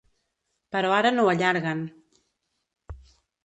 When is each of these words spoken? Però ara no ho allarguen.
Però 0.75 0.93
ara 1.01 1.11
no 1.19 1.27
ho 1.27 1.31
allarguen. 1.35 1.87